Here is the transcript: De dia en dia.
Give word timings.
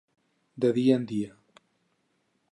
De 0.63 0.71
dia 0.77 0.95
en 1.01 1.05
dia. 1.11 1.35